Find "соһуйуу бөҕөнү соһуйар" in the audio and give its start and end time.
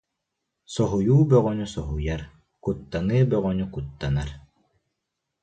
0.75-2.21